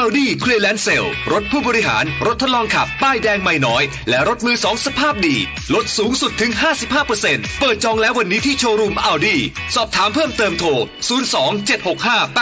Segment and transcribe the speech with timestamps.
[0.00, 5.36] Audi c l e a r a n c e Sale รถผู้บริหาร รถทดลองขับ ป้ายแดงไม่น้อย และรถมือสองสภาพดี
[5.74, 6.52] ลดสูงสุดถึง
[7.06, 9.36] 55%เปิดจองแล้ววันนี้ที่โชว์รูม Audi
[9.74, 10.68] สอบถามเพิ่มเติมโทร
[11.08, 12.38] 02 765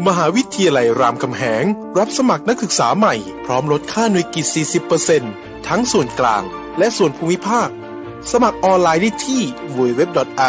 [0.00, 1.64] 8888 มหาวิทยาลัยรามคำแหง
[1.98, 3.14] รับสมัครนักศึกษาใหม่
[3.46, 4.46] พร้อมลดค่าหน่วยกิจ
[5.06, 6.42] 40%ทั้งส่วนกลาง
[6.78, 7.68] และส่วนภูมิภาค
[8.30, 9.42] สมัครออนไลน์ได้ที่
[9.76, 10.40] www.ru.ac.th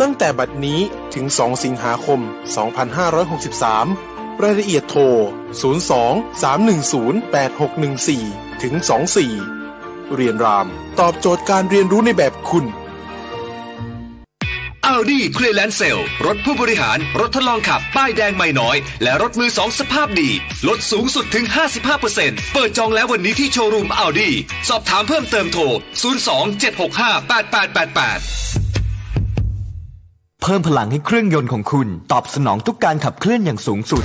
[0.00, 0.80] ตั้งแต่บัดนี้
[1.14, 2.20] ถึง 2 สิงหาคม
[3.30, 5.02] 2563 รายละเอียดโทร
[8.02, 8.74] 02-310-8614 ถึง
[9.44, 10.66] 24 เรียนราม
[11.00, 12.64] ตอบโจทย์การเรียนรู้ในแบบคุณ
[15.02, 20.30] Audi c l e a r a n c e Sale รถผู้บริหาร รถทดลองขับ ป้ายแดงไม่น้อย และรถมือสองสภาพดี
[20.68, 21.44] ลดสูงสุดถึง
[22.00, 24.30] 55%เปิดจองแล้ววันนี้ที่โชว์รูม Audi
[24.68, 25.62] สอบถามเพิ่มเติมโทร
[26.02, 28.22] 02-765-8888
[30.42, 34.04] เพิ่มพลังให้เครื่องยนต์ของคุณ ตอบสนองทุกการขับเคลื่อนอย่างสูงสุด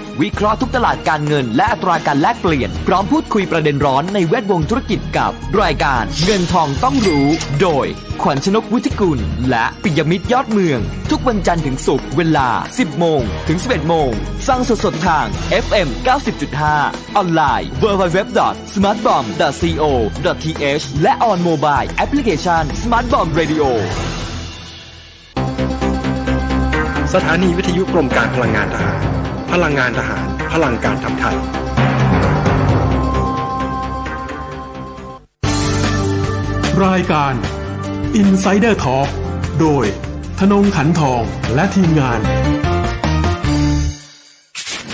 [0.21, 5.31] วิเคราะห์ทุกตลาดการเงินและอัตราการแลกเปลี่ยน พร้อมพูดคุยประเด็นร้อนในแวดวงธุรกิจกับ
[5.61, 7.27] รายการเงินทองต้องรู้
[7.61, 7.87] โดย
[8.21, 9.19] ขวัญชนกวุฒิกุล
[9.49, 14.09] และปิยมิตรยอดเมือง ทุกวันจันทร์ถึงศุกร์เวลา 10 โมง ถึง 11 โมง
[14.47, 15.25] ฟังสดๆทาง
[15.63, 15.87] FM
[16.51, 23.63] 90.5 ออนไลน์ www.smartbomb.co.th และ on mobile application Smart Bomb Radio
[27.13, 28.99] สถานีวิทยุกรมการพลังงานทหาร
[29.57, 31.35] พลังงานทหาร พลังการทำไทย
[36.85, 37.33] รายการ
[38.21, 39.09] Insider Talk
[39.59, 39.85] โดย
[40.39, 41.23] ธนงขันทอง
[41.55, 42.19] และทีมงาน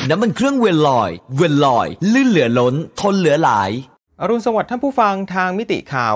[0.09, 3.71] น้ำมันเครื่องเวลลอย เวลลอย ลื่นเหลือล้น ทนเหลือหลาย
[4.21, 6.15] อรุณสวัสดิ์ท่านผู้ฟังทางมิติข่าว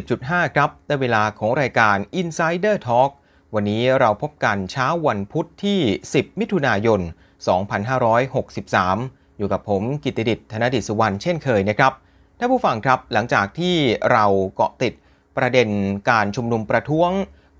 [0.00, 3.10] 90.5 ครับได้เวลาของรายการ Insider Talk
[3.54, 5.80] วันนี้เราพบกันเช้าวันพุธที่
[6.12, 7.02] 10 มิถุนายน
[7.46, 11.92] 2563 อยู่กับผมกิติดิษฐ์ธนดิษสุวรรณเช่นเคยนะครับ
[12.38, 13.76] ท่านผู้ฟังครับหลังจากที่
[14.12, 14.92] เราเกาะติด
[15.36, 15.68] ประเด็น
[16.10, 17.10] การชุมนุมประท้วง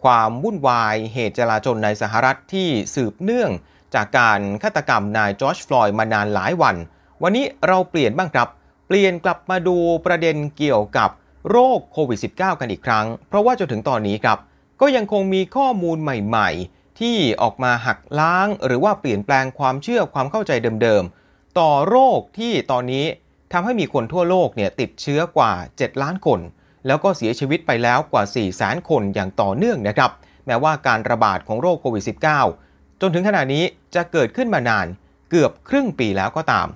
[0.04, 3.50] ความวุ่นวายเหตุจลาจลในสหรัฐที่สืบเนื่อง
[3.94, 6.76] จากการฆาตกรรมนายจอร์จฟลอยด์มานานหลายวัน
[7.22, 8.48] วันนี้เราเปลี่ยนบ้างครับ
[8.86, 11.10] เปลี่ยนกลับมาดูประเด็นเกี่ยวกับ
[11.50, 14.38] โรคโควิด -19 กันอีกครั้ง เพราะว่าจนถึงตอนนี้ครับ
[14.80, 23.06] ก็ยังคงมีข้อมูลใหม่ ๆ ที่ออกมาหักล้าง หรือว่าเปลี่ยนแปลงความเชื่อความเข้าใจเดิมๆ ต่อโรคที่ตอนนี้
[23.52, 26.40] ทำให้มีคนทั่วโลกเนี่ยติดเชื้อกว่า 7 ล้านคน
[26.86, 30.10] แล้วก็เสียชีวิตไปแล้วกว่า4แสนคนอย่างต่อเนื่องนะครับ
[30.46, 32.04] แม้ว่าการระบาดของโรคโควิด
[32.48, 34.86] -19 จนถึงขณะนี้จะเกิดขึ้นมานาน
[35.30, 36.68] เกือบครึ่งปีแล้วก็ตาม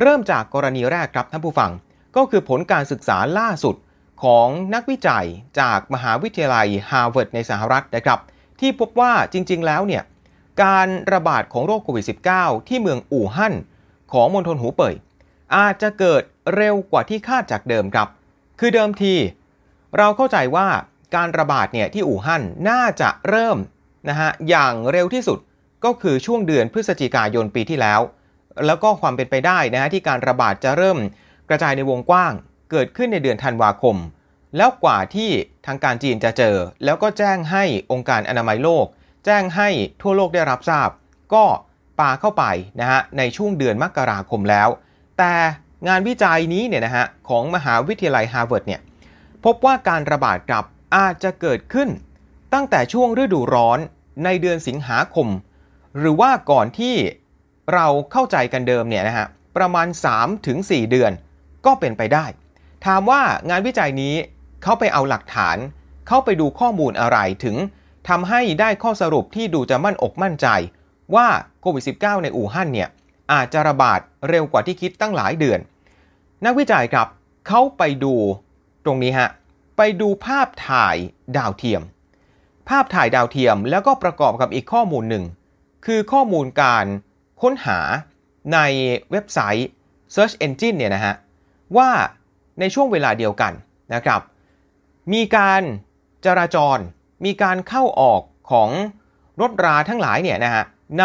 [0.00, 1.70] เริ่มจากกรณีแรกครับท่านผู้ฟัง
[2.16, 3.76] ก็คือผลการศึกษาล่าสุด
[4.22, 5.26] ของนักวิจัย
[5.60, 8.18] จากมหาวิทยาลัยฮาร์วาร์ดในสหรัฐนะครับ
[8.60, 10.02] ที่พบว่าจริง ๆ แล้วเนี่ย
[10.62, 12.04] การระบาดของโรคโควิด
[12.36, 13.54] -19 ที่เมืองอู่ฮั่น
[14.12, 14.94] ของมณฑลหูเป่ย
[15.56, 16.22] อาจจะเกิด
[16.54, 18.08] เร็วกว่าที่คาดจากเดิมครับ
[18.58, 19.14] คือเดิมที
[19.98, 20.68] เราเข้าใจว่า
[21.16, 23.58] การระบาดเนี่ยที่อู่ฮั่นน่าจะเริ่ม
[24.08, 25.38] นะฮะอย่างเร็วที่สุด
[25.84, 28.00] ก็คือช่วงเดือนพฤศจิกายนปีที่แล้ว
[28.66, 30.98] แล้วก็ความเป็นไปได้นะฮะที่การระบาดจะเริ่ม
[31.48, 32.32] กระจายในวงกว้าง
[32.70, 33.96] เกิดขึ้นในเดือนธันวาคม
[34.56, 35.30] แล้วกว่าที่
[35.66, 38.86] ทางการจีนจะเจอ แล้วก็แจ้งให้องค์การอนามัยโลก
[39.24, 39.68] แจ้งให้
[40.02, 40.88] ทั่วโลกได้รับทราบ
[41.34, 41.44] ก็
[42.00, 42.44] ปาเข้าไป
[42.80, 44.68] นะฮะในช่วงเดือนมกราคมแล้ว
[45.18, 45.34] แต่
[45.88, 48.80] งานวิจัยนี้เนี่ยนะฮะของมหาวิทยาลัยฮาร์วาร์ดเนี่ย
[49.44, 50.64] พบว่าการระบาดกลับ
[50.96, 51.88] อาจจะเกิดขึ้น
[52.54, 53.78] ตั้งแต่ช่วงฤดูร้อน
[54.24, 55.28] ในเดือนสิงหาคม
[55.98, 56.94] หรือว่าก่อนที่
[57.74, 59.86] เราเข้าใจกันเดิมเนี่ยนะฮะประมาณ
[60.38, 61.12] 3-4 เดือน
[61.66, 62.24] ก็เป็นไปได้
[62.86, 64.14] ถามว่างานวิจัยนี้
[64.62, 65.56] เขาไปเอาหลักฐาน
[66.08, 67.56] เข้าไปดูข้อมูลอะไรถึง
[68.08, 70.46] ทำให้ได้ข้อสรุปที่ดูจะมั่นอกมั่นใจ
[71.14, 71.26] ว่า
[71.60, 72.88] โควิด -19 ในอู่ฮั่นเนี่ย
[73.32, 75.60] อาจจะระบาดเร็วกว่าที่คิดตั้งหลายเดือน
[76.44, 77.08] นักวิจัยครับ
[77.48, 78.14] เขาไปดู
[78.84, 79.28] ตรงนี้ฮะ
[79.76, 80.96] ไปดูภาพถ่าย
[81.36, 81.82] ดาวเทียม
[82.68, 85.24] ภาพถ่ายดาวเทียมแล้วก็ประกอบกับอีกข้อมูลหนึ่ง
[85.86, 86.84] คือข้อมูลการ
[87.42, 87.78] ค้นหา
[88.52, 88.58] ใน
[89.10, 89.68] เว็บไซต์
[90.14, 91.14] Search Engine เนี่ยนะฮะ
[91.76, 91.90] ว่า
[92.60, 93.52] ในช่วงเวลาเดียวกัน
[93.94, 94.20] นะครับ
[95.12, 95.62] มีการ
[96.26, 96.78] จราจร
[97.24, 98.70] มีการเข้าออกของ
[99.40, 100.64] รถราทั้งหลายเนี่ยนะฮะ
[101.00, 101.04] ใน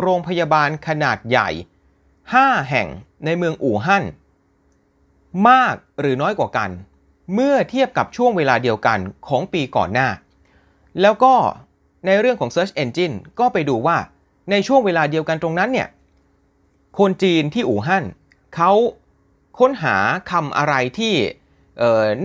[0.00, 1.48] โรงพยาบาลขนาดใหญ่
[2.10, 2.88] 5 แห่ง
[3.24, 4.04] ในเมืองอู่ฮั่น
[5.48, 6.70] มากหรือน้อยกว่ากัน
[7.34, 10.08] เมื่อเทียบกับช่วงเวลาเดียวกันของปีก่อนหน้า
[11.00, 11.34] แล้วก็
[12.06, 13.96] ในเรื่องของ Search Engine ก็ไปดูว่า
[14.50, 15.88] ในช่วงเวลาเดียวกันตรงนั้นเนี่ย
[16.98, 18.04] คนจีนที่อู่ฮั่น
[18.54, 18.72] เขา
[19.58, 19.96] ค้นหา
[20.30, 21.14] คำอะไรที่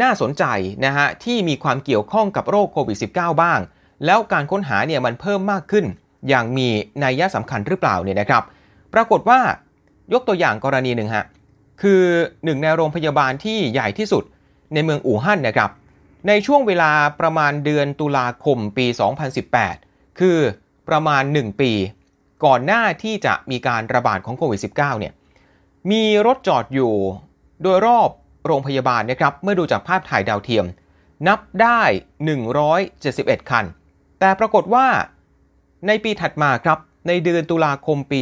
[0.01, 0.43] น่าสนใจ
[0.85, 3.59] นะฮะที่มีความเกี่ยวข้องกับโรคโควิด -19 บ้าง
[4.05, 5.85] แล้วการค้นหาเนี่ยมันเพิ่มมากขึ้น
[6.29, 6.67] อย่างมี
[7.03, 8.43] นัยยะสำคัญหรือเปล่าเนี่ยนะครับ
[8.93, 9.39] ปรากฏว่า
[10.13, 11.25] ยกตัวอย่างกรณีหนึ่งฮะ
[11.81, 12.03] คือ
[12.43, 14.23] หนึ่งในโรงพยาบาลที่ใหญ่ที่สุด
[14.73, 15.69] ในเมืองอู่ฮั่นนะครับ
[16.27, 18.85] ในช่วงเวลาประมาณเดือนตุลาคมปี
[19.53, 20.37] 2018 คือ
[20.89, 21.71] ประมาณ 1 ปี
[22.45, 25.13] ก่อนหน้าที่จะมีการระบาดของโควิด -19 เนี่ย
[25.91, 26.93] มีรถจอดอยู่
[27.63, 28.09] โดยรอบ
[28.45, 30.65] โรงพยาบาลนะครับเมื่อดูจากภาพถ่ายดาวเทียม
[31.27, 31.81] นับได้
[32.65, 33.65] 171 คัน
[34.19, 34.87] แต่ปรากฏว่า
[35.87, 38.19] ในปีถัดมาครับในเดือนตุลาคมปี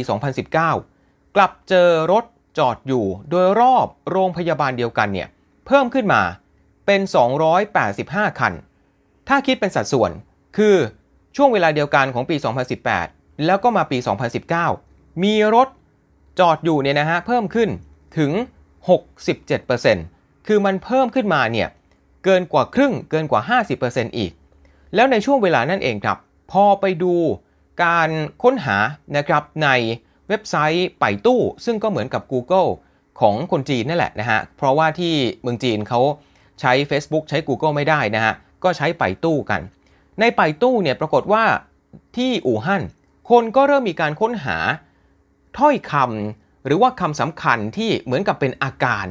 [0.66, 2.24] 2019 กลับเจอรถ
[2.58, 5.28] จอดอยู่โดยรอบโรงพยาบาลเดียวกันเนี่ย
[5.66, 6.22] เพิ่มขึ้นมา
[6.86, 7.00] เป็น
[7.70, 8.52] 285 คัน
[9.28, 10.10] ถ้าคิดเป็นสัดส่วน
[10.56, 10.76] คือ
[11.36, 12.36] ช่วงเวลาเดียวกันของปี
[12.90, 13.98] 2018 แล้วก็มาปี
[14.60, 15.68] 2019 มีรถ
[16.40, 17.68] จอดอยู่เนี่ยนะฮะเพิ่มขึ้น
[18.18, 18.30] ถึง
[18.86, 21.68] 67%คือมันเพิ่มขึ้นมาเนี่ย
[22.24, 24.32] เกินกว่าครึ่งเกินกว่า 50%อีก
[24.94, 26.18] แล้วในช่วงเวลานั่นเองครับ
[26.52, 27.14] พอไปดู
[27.84, 28.10] การ
[28.42, 28.76] ค้นหา
[29.16, 29.68] นะครับใน
[30.28, 32.68] เว็บไซต์ไปตู้ ซึ่งก็เหมือนกับ Google
[33.20, 36.00] ของคนจีนนั่นแหละนะฮะ เพราะว่าที่เมืองจีนเขา
[36.60, 38.34] ใช้ Facebook ใช้ Google ไม่ได้นะฮะ
[38.64, 39.60] ก็ใช้ไปตู้กัน
[40.20, 41.44] ในไปตู้เนี่ยปรากฏว่า
[42.16, 42.82] ที่อู่ฮั่น
[43.30, 44.56] คนก็เริ่มมีการค้นหา
[45.58, 49.06] ถ้อยคำ หรือว่าคำสำคัญที่เหมือนกับเป็นอาการ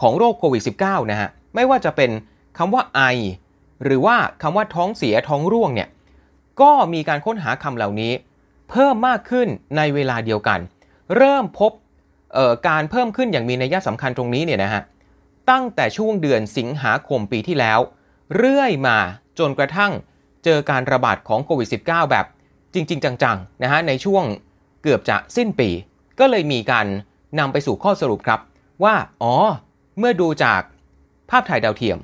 [0.00, 2.10] ของโรคโควิด -19 นะฮะไม่ว่าจะเป็น
[2.58, 3.00] คำว่าไอ
[3.84, 5.88] หรือว่าคำว่าท้องเสียท้องร่วงเนี่ย
[6.60, 8.12] ก็มีการค้นหาคำเหล่านี้
[8.70, 10.58] เพิ่มมากขึ้นในเวลาเดียวกัน
[11.16, 11.72] เริ่มพบ
[12.68, 14.82] การเพิ่มขึ้นอย่างมีนัยสำคัญตรงนี้เนี่ยนะฮะ
[15.50, 17.78] ตั้งแต่ช่วงเดือนสิงหาคมปีที่แล้ว
[18.36, 18.98] เรื่อยมา
[19.38, 19.92] จนกระทั่ง
[20.44, 22.26] เจอการระบาดของโควิด -19 แบบ
[22.74, 24.24] จริง ๆ จังๆนะฮะในช่วง
[24.82, 25.70] เกือบจะสิ้นปี
[26.18, 26.86] ก็เลยมีการ
[27.38, 28.40] นำไปสู่ข้อสรุปครับ
[28.84, 29.34] ว่าอ๋อ
[29.98, 30.60] เมื่อดูจาก
[31.30, 31.98] ภาพถ่ายดาวเทียม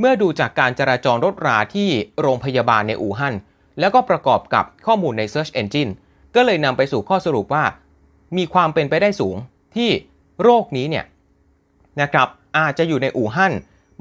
[0.00, 1.88] เมื่อดูจากการจราจรรถราที่
[2.20, 3.34] โรงพยาบาลในอู่ฮั่น
[3.80, 5.90] แล้วก็ประกอบกับข้อมูลใน Search Engine
[6.34, 7.64] ก็เลยนำไปสู่ข้อสรุปว่า
[8.36, 9.36] มีความเป็นไปได้สูง
[9.76, 9.90] ที่
[10.42, 11.04] โรคนี้เนี่ย
[12.00, 12.28] นะครับ
[12.58, 13.52] อาจจะอยู่ในอู่ฮั่น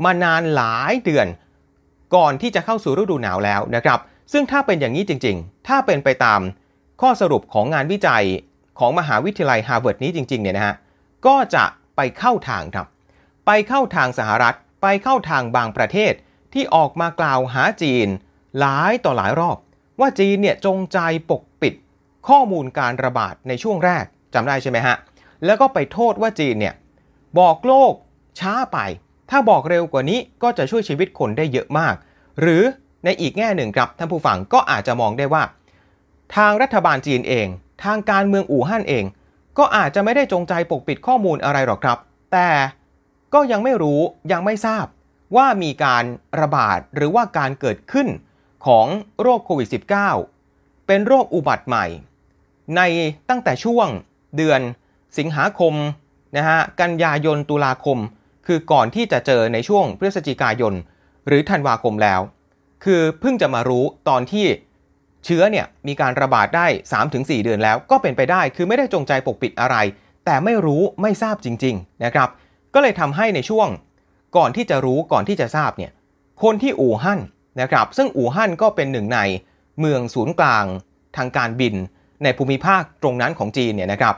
[0.03, 1.27] มานานหลายเดือน
[2.15, 3.99] ก่อนที่จะเข้าสู่ฤดูหนาวแล้วนะครับ
[4.33, 6.41] ซึ่งถ้าเป็นอย่างนี้จริง ๆ ถ้าเป็นไปตาม
[7.01, 8.25] ข้อสรุปของงานวิจัย
[8.81, 10.75] ของมหาวิทยาลัยฮาร์วาร์ดนี้จริงๆเนี่ยนะฮะ
[11.27, 12.87] ก็จะไปเข้าทางครับ
[13.45, 16.13] ไปเข้าทางสหรัฐ ไปเข้าทางบางประเทศ
[16.53, 18.07] ที่ออกมากล่าวหาจีน
[18.59, 19.57] หลายต่อหลายรอบ
[19.99, 20.99] ว่าจีนเนี่ยจงใจ
[21.29, 21.73] ปกปิด
[22.27, 24.95] ข้อมูลการระบาดในช่วงแรกจำได้ใช่ไหมฮะ
[25.45, 26.73] แล้วก็ไปโทษว่าจีนเนี่ย
[27.39, 27.93] บอกโลก
[28.39, 28.79] ช้าไป
[29.29, 31.95] ถ้าบอกเร็วกว่านี้ก็จะช่วยชีวิตคนได้เยอะมาก
[32.41, 32.63] หรือ
[33.05, 35.43] ในอีกแง่หนึ่งครับท่านผู้ฟังก็อาจจะมองได้ว่า
[36.35, 37.47] ทางรัฐบาลจีนเอง
[37.83, 39.05] ทางการเมืองอู่ฮั่นเอง
[39.57, 41.97] ก็อาจจะไม่ได้จงใจปกปิดข้อมูลอะไรหรอกครับ
[42.33, 42.49] แต่
[43.33, 43.99] ก็ยังไม่รู้
[44.31, 44.85] ยังไม่ทราบ
[45.35, 46.03] ว่ามีการ
[46.39, 48.07] ระบาดหรือว่าการเกิดขึ้น
[48.65, 48.87] ของ
[49.21, 49.67] โรคโควิด
[50.27, 51.85] -19 เป็นโรคอุบัติใหม่
[52.75, 52.81] ใน
[53.29, 53.87] ตั้งแต่ช่วง
[54.37, 54.61] เดือน
[55.17, 55.73] สิงหาคม
[56.37, 57.97] นะฮะกันยายนตุลาคม
[58.47, 60.73] คือก่อนที่จะเจอในช่วงพฤศจิกายน
[61.27, 62.21] หรือธันวาคมแล้ว
[62.83, 64.45] คือเพิ่งจะมารู้ตอนที่
[65.25, 66.67] เชื้อเนี่ยมีการระบาดได้
[67.05, 69.75] 3-4 เดือนแล้วก็เป็นไปได้คือไม่ได้จงใจปกปิดอะไร
[70.25, 72.29] แต่ไม่รู้ไม่ทราบจริงๆนะครับ
[72.73, 73.67] ก็เลยทำให้ในช่วง
[74.37, 75.91] ก่อนที่จะรู้ก่อนที่จะทราบเนี่ย
[76.43, 77.19] คนที่อู่ฮั่น
[77.61, 79.19] นะครับ ซึ่งอู่ฮั่นก็เป็นหนึ่งใน
[79.79, 80.65] เมืองศูนย์กลาง
[81.17, 81.75] ทางการบิน
[82.23, 84.15] ในภูมิภาคตรงนั้นของจีนเนี่ยนะครับ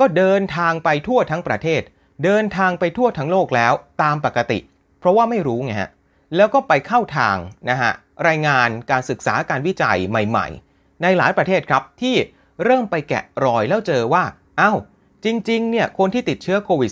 [0.00, 1.82] ก็เดินทางไปทั่วทั้งประเทศ
[2.24, 4.58] เดินทางไปทั่วทั้งโลกแล้วตามปกติ
[4.98, 5.90] เพราะว่าไม่รู้ไงฮะ
[6.36, 7.36] แล้วก็ไปเข้าทาง
[7.70, 7.92] นะฮะ
[8.28, 12.16] รายงานการศึกษาการวิจัยใหม่ ๆ ในหลายประเทศครับที่
[12.64, 14.24] เริ่มไปแกะรอยแล้วเจอว่า
[14.60, 14.78] อา้าว
[15.24, 16.90] จริง ๆ เนี่ยคนที่ติดเชื้อโควิด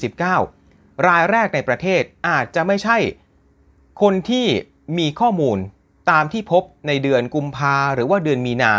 [0.52, 2.98] -19 รายแรกในประเทศอาจจะไม่ใช่
[4.02, 4.46] คนที่
[4.98, 5.58] มีข้อมูล
[6.10, 8.72] ตามที่พบในเดือนกุมภาหรือว่าเดือนมีนา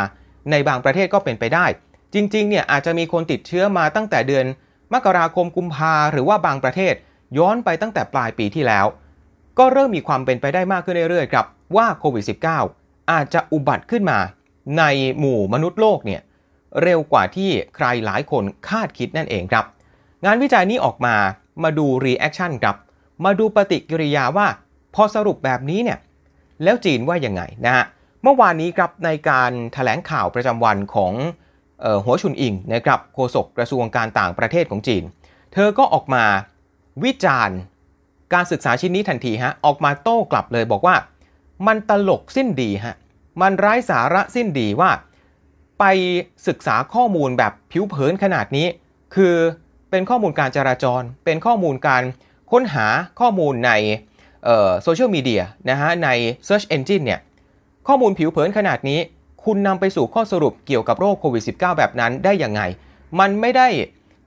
[0.52, 1.66] ในบางประเทศก็เป็นไปได้
[2.14, 4.46] จริง ๆ เนี่ยอาจจะมีคนติดเชื้อมาตั้งแต่เดือน
[4.94, 6.94] มกราคมกุมภาหรือว่าบางประเทศ
[7.38, 8.86] ย้อนไปตั้งแต่ปลายปีที่แล้ว
[9.58, 11.46] ก็เริ่มมีความเป็นไปได้มากขึ้นเรื่อยๆครับ
[11.76, 12.24] ว่าโควิด
[12.68, 14.20] -19 อาจจะอุบัติขึ้นมา
[14.78, 14.84] ใน
[15.20, 16.22] หมู่มนุษย์โลกเนี่ย
[16.84, 19.66] เร็วกว่าที่ใครหลายคนคาดคิดนั่นเองครับ
[20.26, 21.16] งานวิจัยนี้ออกมา
[21.64, 22.76] มาดู reaction ครับ
[23.26, 24.48] มาดูปฏิกิริยาว่า
[24.96, 26.00] พอสรุปแบบนี้เนี่ย
[26.64, 27.86] แล้วจีนว่ายังไงนะฮะ
[28.24, 31.14] เมื่อวานนี้ครับในการแถลงข่าวประจำวันของ
[31.84, 35.04] ออหัวชุนอิงนะครับโฆษกกระทรวงการต่างประเทศของจีน
[35.54, 36.26] เธอก็ออกมา
[37.04, 37.58] วิจารณ์
[38.34, 40.96] การศึกษาชิ้นนี้ทันทีฮะออกมาโต้กลับเลยบอกว่า
[41.68, 42.96] มันตลกสิ้นดีฮะ
[43.42, 44.92] มันไร้สาระสิ้นดีว่า
[45.80, 45.84] ไป
[46.48, 48.68] ศึกษาข้อมูลแบบผิวเผินขนาดนี้
[49.16, 49.36] คือ
[49.90, 52.04] เป็นข้อมูลการจราจร เป็นข้อมูลการ
[52.52, 52.88] ค้นหา
[53.20, 53.72] ข้อมูลใน
[54.84, 56.10] โซเชียลมีเดียนะฮะใน
[56.48, 57.20] Search Engine เนี่ย
[57.88, 59.00] ข้อมูลผิวเผินขนาดนี้
[59.46, 62.62] คุณนำไปสู่ข้อสรุปเกี่ยวกับโรคโควิด -19 แบบนั้นได้ยังไง
[63.20, 63.68] มันไม่ได้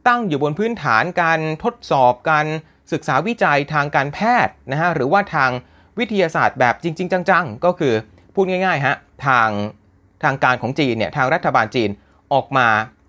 [0.09, 2.47] ตั้งอยู่บนพื้นฐานการทดสอบการ
[2.93, 5.51] ศึกษาวิจัยทางการแพทย์นะฮะหรือว่าทาง
[5.99, 7.95] วิทยาศาสตร์แบบจริง ๆ จังๆ ก็คือ
[8.35, 9.49] พูดง่ายๆฮะทาง
[10.23, 11.91] ทางการของจีนเนี่ยทางรัฐบาลจีน
[12.33, 12.67] ออกมา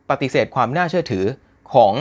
[0.09, 1.25] ปฏิเสธความน่าเชื่อถือ
[1.73, 1.93] ของ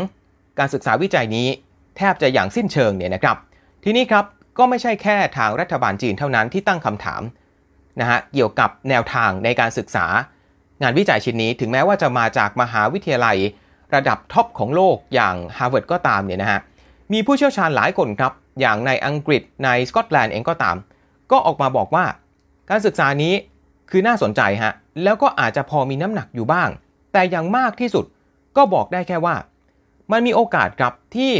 [0.59, 1.49] การศึกษาวิจัยนี้
[1.97, 3.37] แทบจะอย่างสิ้นเชิงเนี่ยนะครับ
[3.85, 4.25] ทีนี้ครับ
[4.59, 7.23] ก็ไม่ใช่แค่ทางรัฐบาลจีนเท่านั้นที่ตั้งคำถาม
[8.01, 10.07] นะฮะเกี่ยวกับแนวทางในการศึกษา
[10.83, 13.37] งานวิจัยชิ้นนี้ถึงแม้ว่าจะมาจากมหาวิทยาลัย
[13.95, 16.61] ระดับท็อปของโลกอย่างฮาร์วาร์ดก็ตามเนี่ยนะฮะ
[17.12, 20.76] มีผู้เชี่ยวชาญหลายคนครับ อย่างในอังกฤษในสกอตแลนด์เองก็ตาม
[21.31, 22.05] ก็ออกมาบอกว่า
[22.71, 23.35] การศึกษานี้
[23.90, 26.69] คือน่าสนใจฮะ แล้วก็อาจจะพอมีน้ำหนักอยู่บ้าง
[27.12, 28.05] แต่อย่างมากที่สุด
[28.57, 29.37] ก็บอกได้แค่ว่า
[30.12, 31.33] มันมีโอกาสครับที่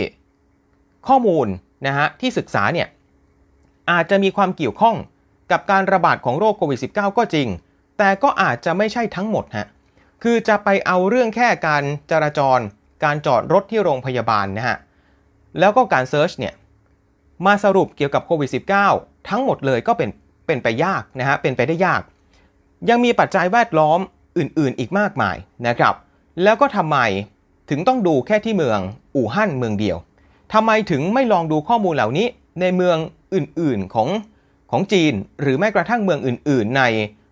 [1.09, 1.47] ข้อมูล
[1.87, 2.89] นะฮะที่ศึกษาเนี่ย
[3.91, 4.97] อาจจะมีความเกี่ยวข้อง
[5.53, 7.49] กับการระบาดของโรคโควิด -19 ก็จริง
[7.99, 9.67] แต่ก็อาจจะไม่ใช่ทั้งหมดฮะ
[10.23, 12.59] คือจะไปเอาเรื่องแค่การจราจร
[13.05, 14.77] การจอดรถที่โรงพยาบาลนะฮะ
[15.59, 16.55] แล้วก็การเซิร์ชเนี่ย
[17.47, 18.51] มาสรุปเกี่ยวกับโควิด
[18.89, 20.11] -19 ทั้งหมดเลยก็เป็น
[20.47, 22.01] เป็นไปยากนะฮะเป็นไปได้ยาก
[22.89, 24.01] ยังมีปัจจัยแวดล้อม
[24.39, 25.95] อื่นๆอีกมากมายนะครับ
[26.43, 26.99] แล้วก็ทำไม
[27.71, 28.81] ถึงต้องดูแค่ที่เมือง
[29.17, 29.97] อู่ฮั่นเมืองเดียว
[30.53, 32.27] ทำไมถึงไม่ลองดูข้อมูลเหล่านี้
[32.61, 32.97] ในเมือง
[33.35, 34.09] อื่นๆของ
[34.71, 36.83] ของจีน หรือแม้กระทั่งเมืองอื่น ๆ ใน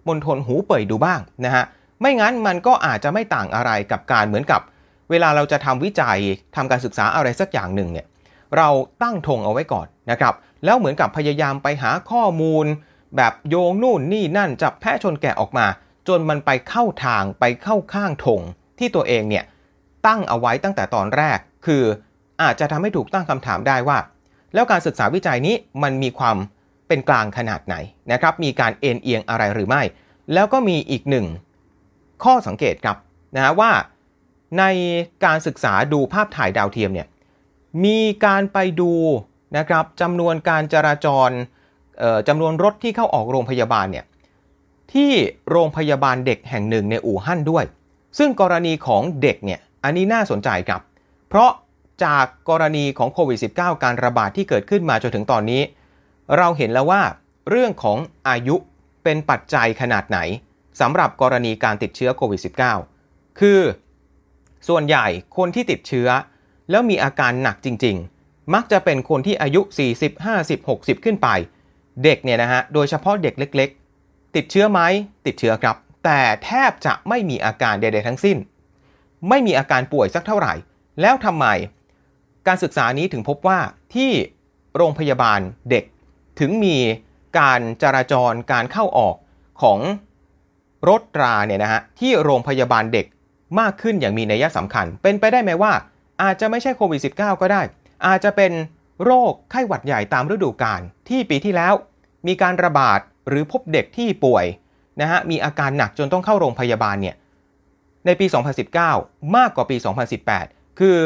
[0.09, 1.65] มณฑลหูเป่ยดูบ้างนะฮะ
[2.01, 4.61] ไม่งั้นมันก็อาจจะไม่ต่างอะไรกับการเหมือนกับ
[5.11, 6.19] เวลาเราจะทำวิจัย
[6.57, 8.07] ทำการศึกษาอะไรสักอย่างหนึ่งเนี่ย
[8.57, 8.69] เรา
[9.03, 10.35] ตั้งธงเอาไว้ก่อนนะครับ
[10.65, 12.67] แล้วเหมือนกับพยายามไปหาข้อมูล
[13.17, 15.67] แบบโยงนู่นนี่นั่นจับแพะชนแกะออกมา
[16.09, 18.41] จนมันไปเข้าทางไปเข้าข้างธง
[18.79, 19.45] ที่ตัวเองเนี่ย
[20.07, 21.83] ตั้งเอาไว้ตั้งแต่ตอนแรก คือ
[22.43, 23.99] อาจจะทำให้ถูกตั้งคำถามได้ว่า
[24.55, 26.37] แล้วการศึกษาวิจัยนี้มันมีความ
[26.89, 27.75] เป็นกลางขนาดไหน
[28.13, 29.83] นะครับ มีการเอ็นเอียงอะไรหรือไม่
[30.35, 31.27] แล้วก็มีอีกหนึ่ง
[32.25, 32.97] ข้อสังเกตครับ
[33.37, 33.71] นะว่า
[34.59, 34.65] ใน
[35.25, 37.09] การศึกษาดูภาพถ่ายดาวเทียมเนี่ย
[37.85, 38.93] มีการไปดู
[39.57, 41.31] นะครับจำนวนการจราจร
[42.29, 44.05] จำนวนรถที่เข้าออกโรงพยาบาลเนี่ย
[44.93, 45.11] ที่
[45.51, 47.65] โรงพยาบาลเด็กแห่งหนึ่งในอู่ฮั่นด้วย
[48.19, 50.81] ซึ่งกรณีของเด็กเนี่ยอันนี้น่าสนใจครับ
[51.29, 51.51] เพราะ
[52.05, 55.63] จากกรณีของโควิด -19 การระบาดที่เกิดขึ้นมาจนถึงตอนนี้
[56.37, 57.03] เราเห็นแล้วว่า
[57.51, 58.57] เรื่องของอายุ
[59.05, 60.19] เป็นปัจจัยขนาดไหน
[60.81, 62.41] สำหรับกรณีการติดเชื้อโควิด
[62.87, 63.61] -19 คือ
[64.69, 65.07] ส่วนใหญ่
[65.37, 66.09] คนที่ติดเชื้อ
[66.71, 69.61] แล้วมีอาการหนักจริง ๆ มักจะเป็นคนที่อายุ
[69.95, 71.29] 40 50 60 ขึ้นไป
[72.05, 73.71] เด็กเนี่ยนะฮะโดยเฉพาะเด็กเล็ก
[74.03, 74.81] ๆ ติดเชื้อไหม
[75.27, 78.37] ติดเชื้อครับ แต่แทบจะไม่มีอาการใด ๆ ทั้งสิ้น
[79.29, 80.55] ไม่มีอาการป่วยสักเท่าไหร่
[81.01, 81.47] แล้วทำไม
[82.47, 83.59] การศึกษานี้ถึงพบว่า
[83.95, 84.11] ที่
[84.77, 85.85] โรงพยาบาลเด็ก
[86.41, 86.77] ถึงมี
[87.39, 89.17] การจราจรการเข้าออก
[89.63, 89.79] ของ
[90.89, 93.07] รถราเนี่ยนะฮะที่โรงพยาบาลเด็ก
[93.61, 95.73] มากขึ้นอย่างมีนัยสำคัญ เป็นไปได้ไหมว่า
[96.23, 97.63] อาจจะไม่ใช่โควิด -19 ก็ได้
[98.07, 98.53] อาจจะเป็น
[99.05, 101.75] โรคไข้หวัดใหญ่ตามฤดูกาลที่ปีที่แล้ว
[102.27, 104.45] มีการระบาดหรือพบเด็กที่ป่วย
[105.01, 107.17] นะฮะมีอาการหนักจนต้องเข้าโรงพยาบาลเนี่ย
[108.07, 108.27] ในปี
[108.81, 109.77] 2019 มากกว่าปี
[110.29, 110.97] 2018 คือ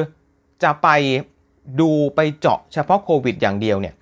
[0.62, 0.88] จะไป
[1.80, 3.94] ดูไปเจาะเฉพาะโควิดอย่างเดียวเนี่ย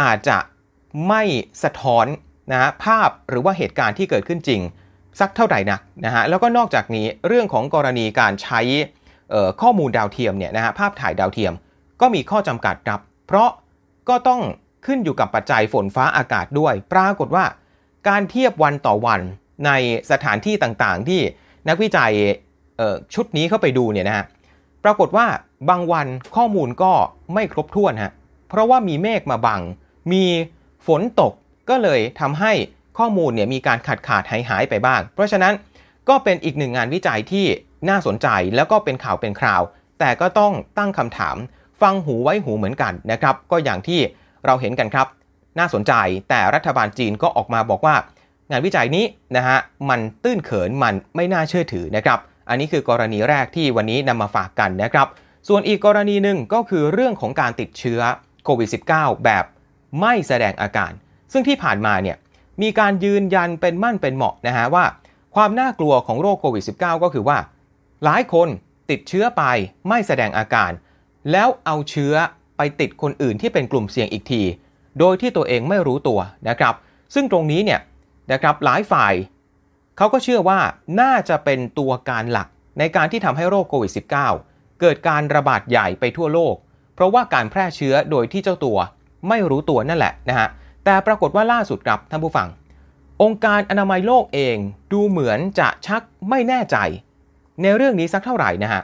[0.00, 0.38] อาจจะ
[1.08, 1.22] ไม่
[1.62, 2.06] สะท้อน
[2.52, 4.60] นะฮะภาพหรือว่าเหตุการณ์ที่เกิดขึ้นจริง
[5.20, 8.60] สักเท่าไหร่นักนะฮะแล้วก็นอกจากนี้เรื่องของกรณีการใช้
[9.60, 11.52] ข้อมูลดาวเทียมเนี่ยนะฮะภาพถ่ายดาวเทียม
[12.00, 13.50] ก็มีข้อจำกัดครับ เพราะ
[14.08, 14.40] ก็ต้อง
[14.86, 17.44] ขึ้นอยู่กับปัจจัยฝนฟ้าอากาศด้วย ปรากฏว่า
[18.08, 19.20] การเทียบวันต่อวัน
[19.66, 19.70] ใน
[20.10, 21.20] สถานที่ต่างๆ ที่
[21.68, 22.12] นักวิจัย
[23.14, 24.26] ชุดนี้เข้าไปดูเนี่ยนะฮะ
[24.84, 25.26] ปรากฏว่า
[25.68, 26.92] บางวันข้อมูลก็
[27.34, 28.12] ไม่ครบถ้วนฮะ
[28.48, 29.60] เพราะว่ามีเมฆมาบัง
[30.12, 30.24] มี
[30.86, 31.32] ฝนตก
[31.70, 32.52] ก็เลยทำให้
[32.98, 35.54] ข้อมูลเนี่ยมีการขาดขาดหายหายไปบ้าง เพราะฉะนั้น
[36.08, 37.46] ก็เป็นอีกหนึ่งงานวิจัยที่
[37.88, 39.62] น่าสนใจแล้วก็เป็นข่าวเป็นคราว
[39.98, 41.36] แต่ก็ต้องตั้งคำถาม
[41.80, 44.00] ฟังหูไว้หูเหมือนกันนะครับ ก็อย่างที่
[44.46, 45.06] เราเห็นกันครับ
[45.58, 45.92] น่าสนใจ
[46.28, 47.96] แต่รัฐบาลจีนก็ออกมาบอกว่า
[48.50, 49.04] งานวิจัยนี้
[49.36, 52.18] นะฮะมันตื้นเขินมันไม่น่าเชื่อถือนะครับ
[52.48, 55.08] อันนี้คือกรณีแรกที่วันนี้นำมาฝากกันนะครับ
[55.48, 58.00] ส่วนอีกกรณีหนึ่งก็คือเรื่องของการติดเชื้อ
[58.44, 59.44] โควิด -19 แบบ
[60.00, 60.92] ไม่แสดงอาการ
[61.32, 62.16] ซึ่งที่ผ่านมาเนี่ย
[62.62, 64.84] มีการยืนยันเป็นมั่นเป็นเหมาะนะฮะว่า
[65.34, 67.38] ความน่ากลัวของโรคโควิด -19 ก็คือว่า
[68.04, 68.48] หลายคน
[68.90, 69.42] ติดเชื้อไป
[69.88, 70.70] ไม่แสดงอาการ
[71.32, 72.14] แล้วเอาเชื้อ
[72.56, 74.42] ไปติดคนอื่นที่เป็นกลุ่มเสี่ยงอีกที
[74.98, 76.74] โดยที่ตัวเองไม่รู้ตัวนะครับ
[77.14, 77.80] ซึ่งตรงนี้เนี่ย
[78.32, 79.14] นะครับหลายฝ่าย
[79.96, 80.60] เขาก็เชื่อว่า
[81.00, 82.48] น่าจะเป็นตัวการหลัก
[82.78, 83.92] ในการที่ทำให้โรคโควิด
[84.36, 86.54] -19 เกิดการระบาดใหญ่ไปทั่วโลก
[86.94, 88.78] เพราะว่าการแพร่เชื้อโดยที่เจ้าตัว
[89.28, 90.48] ไม่รู้ตัวนั่นแหละนะฮะ
[90.84, 92.48] แต่ปรากฏว่าล่าสุดครับท่านผู้ฟัง
[93.22, 94.56] องค์การอนามัยโลกเอง
[94.92, 96.76] ดูเหมือนจะชักไม่แน่ใจ
[97.62, 98.82] ในเรื่องนี้สักเท่าไหร่นะฮะ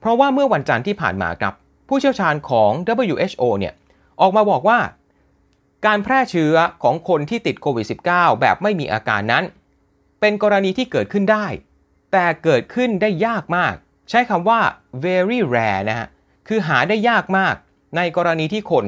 [0.00, 1.54] เพราะว่าเมื่อวันจันทร์ที่ผ่านมาครับ
[1.88, 2.70] ผู้เชี่ยวชาญของ
[3.08, 3.74] WHO เนี่ย
[4.20, 4.78] ออกมาบอกว่า
[5.86, 9.44] การแพร่เชื้อของคนที่ติดโควิด -19 แบบไม่มีอาการนั้น
[10.20, 11.46] เป็นกรณีที่เกิดขึ้นได้
[12.12, 13.74] แต่เกิดขึ้นได้ยากมาก
[14.10, 14.60] ใช้คำว่า
[15.04, 16.08] very rare นะฮะ
[16.48, 17.54] คือหาได้ยากมาก
[17.96, 18.84] ในกรณีที่คน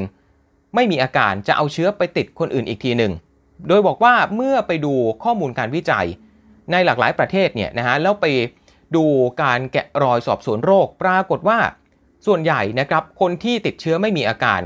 [0.74, 3.12] ไม่มีอาการจะเอาเชื้อไปติดคนอื่นอีกทีหนึ่ง
[3.68, 6.06] โดยบอกว่าเมื่อไปดูข้อมูลการวิจัย
[6.72, 8.26] ในหลากหลายประเทศเนี่ยนะฮะแล้วไป
[8.96, 9.04] ดู
[9.42, 11.58] การแกะรอยสอบสวนโรค ปรากฏว่า
[12.26, 14.60] ส่วนใหญ่นะครับคนที่ติดเชื้อไม่มีอาการ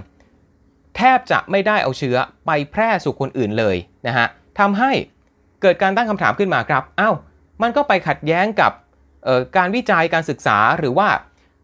[0.97, 4.27] แทบจะไม่ได้เอาเชื้อไปแพร่สู่คนอื่นเลยนะฮะ
[4.59, 4.93] ทำให้
[5.63, 7.15] เกิดการตั้งคำถามขึ้นมาครับอ้าว
[7.63, 8.73] มันก็ไปขัดแย้งกับ
[9.57, 11.09] การวิจัยการศึกษาหรือว่า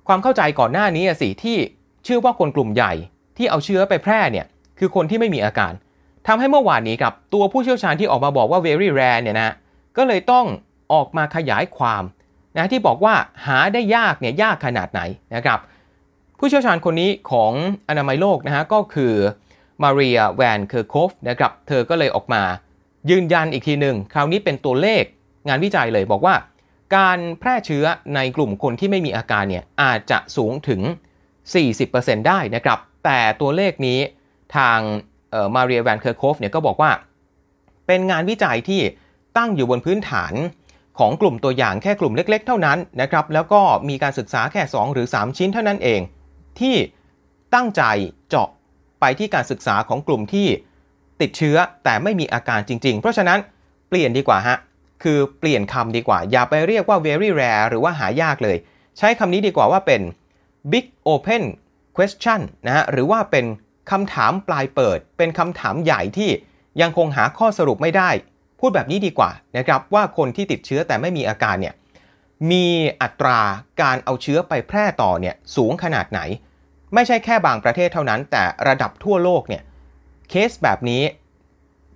[0.09, 1.57] ความเข้าใจก่อนหน้านี้สิที่
[2.05, 2.93] เชื่อว่าคนกลุ่มใหญ่
[3.41, 4.47] ที่เอาเชื้อไปแพร่เนี่ย
[4.79, 5.73] คือคนที่ไม่มีอาการ
[6.27, 9.55] ทำให้เมื่อวานนี้ครับตัวผู้เชี่ยวชาญที่ออกมาบอกว่า very rare เนี่ยนะ
[9.97, 10.47] ก็เลยต้อง
[10.93, 12.03] ออกมาขยายความ
[12.57, 13.15] นะที่บอกว่า
[13.47, 15.01] หาได้ยากเนี่ยยากขนาดไหน
[15.35, 15.59] นะครับ
[16.39, 17.53] ผู้เชี่ยวชาญคนนี้ของ
[17.89, 19.15] อนามัยโลกนะฮะก็คือ
[19.83, 22.43] มาเรียแวนเคอร์โคฟนะครับเธอก็เลยออกมา
[23.11, 25.03] ยืนยันอีกทีหนึ่งคราวนี้เป็นตัวเลข
[25.49, 26.35] งานวิจัยเลยบอกว่า
[26.97, 30.81] การแพร่เชื้อในกลุ่มคนที่ไม่มีอาการเนี่ยอาจจะสูงถึง
[31.55, 33.99] 40%ได้นะครับ แต่ตัวเลขนี้
[34.57, 34.79] ทาง
[35.55, 36.91] มาเรียแวนเคอร์โคฟเนี่ยก็บอกว่า
[37.87, 38.81] เป็นงานวิจัยที่
[39.37, 40.35] ตั้งอยู่บนพื้นฐาน
[40.99, 46.01] ของกลุ่มตัวอย่างแค่กลุ่มเล็ก ๆ เท่านั้นนะครับ แล้วก็มีการศึกษาแค่ 2 หรือ 3 ชิ้นเท่านั้นเอง
[46.61, 46.75] ที่
[47.55, 47.83] ตั้งใจ
[48.29, 48.49] เจาะ
[49.01, 50.47] ไปที่การศึกษาของกลุ่มที่
[51.21, 53.39] ติดเชื้อแต่ไม่มีอาการจริง ๆ เพราะฉะนั้น
[53.89, 54.59] เปลี่ยนดีกว่าฮะ
[55.03, 58.57] คือเปลี่ยนคำดีกว่า อย่าไปเรียกว่า very rare หรือว่าหายากเลย
[58.99, 60.01] ใช้คำนี้ดีกว่าว่าเป็น
[60.73, 61.43] big open
[62.01, 63.45] question นะฮะหรือว่าเป็น
[63.91, 66.31] คำถามปลายเปิด เป็นคำถามใหญ่ที่
[66.81, 68.11] ยังคงหาข้อสรุปไม่ได้
[68.61, 71.75] พูดแบบนี้ดีกว่านะครับว่าคนที่ติดเชื้อแต่ไม่มีอาการเนี่ย
[72.51, 72.67] มี
[73.03, 73.41] อัตรา
[73.83, 76.21] การเอาเชื้อไปแพร่ต่อเนี่ยสูงขนาดไหน
[76.95, 79.63] ไม่ใช่แค่บางประเทศเท่านั้น แต่ระดับทั่วโลกเนี่ย
[80.31, 81.03] เคสแบบนี้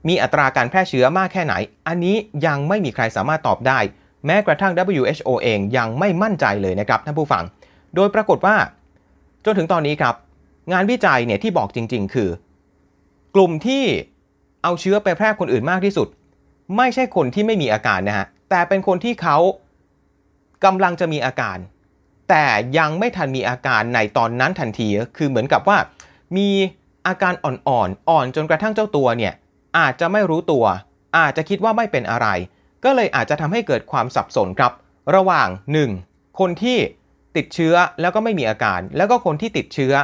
[0.09, 1.55] มีอัตราการแพร่เชื้อมากแค่ไหน
[1.89, 3.79] อันนี้ยังไม่มีใครสามารถตอบได้
[4.27, 7.45] แม้กระทั่ง WHO เองยังไม่มั่นใจเลยนะครับท่านผู้ฟัง
[7.95, 8.57] โดยปรากฏว่า
[9.45, 10.15] จนถึงตอนนี้ครับ
[10.73, 12.29] งานวิจัยเนี่ยที่บอกจริง ๆ คือ
[13.35, 13.85] กลุ่มที่
[14.63, 16.09] เอาเชื้อไปแพร่คนอื่นมากที่สุด
[16.77, 19.37] ไม่ใช่คนที่ไม่มีอาการนะฮะแต่เป็นคนที่เขา
[20.65, 21.59] กำลังจะมีอาการ
[22.29, 22.45] แต่
[22.79, 25.79] ยังไม่ทันมีอาการในตอนนั้นทันทีคือเหมือนกับว่า
[26.37, 26.49] มี
[27.07, 29.33] อาการอ่อนๆออ่อนจนกระทั่งเจ้าตัวเนี่ย
[29.79, 30.65] อาจจะไม่รู้ตัว
[31.19, 32.27] อาจจะคิดว่าไม่เป็นอะไร
[32.85, 34.73] ก็เลยอาจจะทำให้เกิดความสับสนครับ
[35.15, 35.49] ระหว่าง
[35.95, 36.39] 1.
[36.39, 36.79] คนที่
[37.37, 39.95] ติดเชื้อแล้วก็ไม่มีอาการ แล้วก็คนที่ติดเชื้อ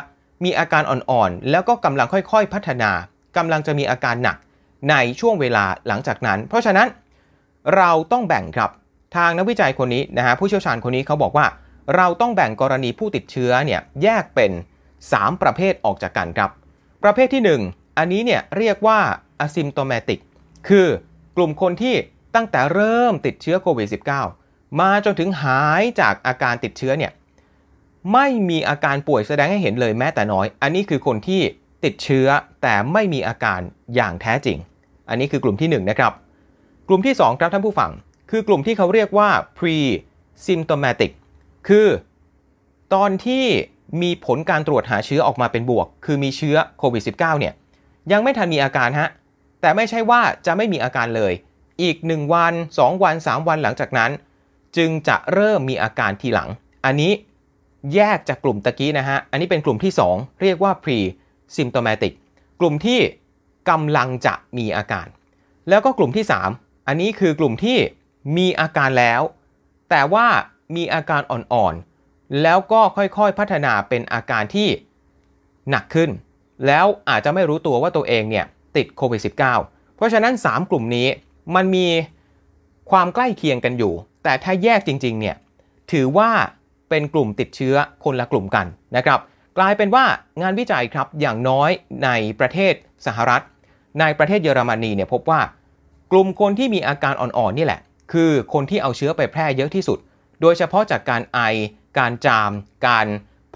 [0.44, 2.90] มีอาการอ่อนๆ แล้วก็กำลังค่อยๆ พัฒนา
[3.36, 4.36] กำลังจะมีอาการหนัก
[4.90, 6.88] ในช่วงเวลาหลังจากนั้น เพราะฉะนั้น
[7.76, 8.70] เราต้องแบ่งครับ
[9.16, 11.46] ทางนักวิจัยคนนี้นะฮะผู้เชี่ยวชาญคนนี้เขาบอกว่า
[11.96, 14.52] เราต้องแบ่งกรณีผู้ติดเชื้อเนี่ยแยกเป็น
[14.96, 16.50] 3 ประเภทออกจากกันครับ
[17.02, 18.98] ประเภทที่ 1 อันนี้เนี่ยเรียกว่า
[19.44, 20.18] asymptomatic
[20.68, 20.86] คือ
[21.36, 21.94] กลุ่มคนที่
[22.34, 23.88] ตั้งแต่เริ่มติดเชื้อโควิด
[24.32, 27.12] -19 มาจนถึงหายจากอาการติดเชื้อเนี่ย
[28.12, 31.40] ไม่มีอาการป่วยแสดงให้เห็นเลยแม้แต่น้อย อันนี้คือคนที่
[31.84, 32.26] ติดเชื้อ
[32.62, 33.60] แต่ไม่มีอาการ
[33.94, 34.58] อย่างแท้จริง
[35.08, 36.12] อันนี้คือกลุ่มที่1นนะครับ
[36.88, 37.90] กลุ่มที่ 2 ครับท่านผู้ฟัง
[38.30, 39.76] คือกลุ่มที่เขาเรียกว่า pre
[40.46, 41.10] symptomatic
[41.68, 41.86] คือ
[42.94, 43.44] ตอนที่
[44.02, 47.54] มีผลการตรวจหาเชื้อออกมาเป็นบวก คือมีเชื้อโควิด -19 เนี่ย
[48.12, 49.08] ยังไม่ทันมีอาการฮะ
[49.60, 51.32] แต่ไม่ใช่ว่าจะไม่มีอาการเลย
[51.82, 54.10] อีก 1 วัน 2 วัน 3 วันหลังจากนั้น
[54.76, 56.48] จึงจะเริ่มมีอาการทีหลัง
[56.84, 57.12] อันนี้
[57.94, 60.98] แยกจากกลุ่มตะกี้นะฮะ อันนี้เป็นกลุ่มที่ 2 เรียกว่า pre
[61.56, 62.12] symptomatic
[62.60, 63.00] กลุ่มที่
[63.70, 65.06] กำลังจะมีอาการ
[65.68, 66.24] แล้วก็กลุ่มที่
[66.56, 67.78] 3 อันนี้คือกลุ่มที่
[68.36, 69.22] มีอาการแล้ว
[69.90, 70.26] แต่ว่า
[70.76, 74.68] มีอาการอ่อนๆ แล้วก็ค่อยๆ พัฒนาเป็นอาการที่
[75.70, 76.10] หนักขึ้น
[76.66, 81.08] แล้วอาจจะไม่รู้ตัวว่าตัวเองเนี่ยติดโควิด -19 เพราะฉะนั้น 3 กลุ่มนี้
[81.54, 81.86] มันมี
[82.90, 85.36] ความใกล้เคียงกันอยู่ แต่ถ้าแยกจริงๆ เนี่ย
[85.92, 86.30] ถือว่า
[86.90, 87.74] เป็นกลุ่มติดเชื้อ
[88.04, 89.20] คนละกลุ่มกันนะครับ
[89.58, 90.04] กลายเป็นว่า
[90.42, 91.70] งานวิจัยครับอย่างน้อย
[92.04, 92.74] ในประเทศ
[93.06, 93.42] สหรัฐ
[94.00, 95.40] ในประเทศเยอรมนีเนี่ยพบว่า
[96.12, 97.80] กลุ่มคนที่มีอาการอ่อนๆนี่แหละ
[98.12, 99.98] คือคนที่เอาเชื้อไปแพร่เยอะที่สุด
[100.40, 101.40] โดยเฉพาะจากการไอ
[101.98, 102.52] การจาม
[102.86, 103.06] การ